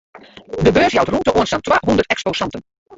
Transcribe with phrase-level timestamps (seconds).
[0.65, 2.61] De beurs jout rûmte oan sa'n twahûndert eksposanten.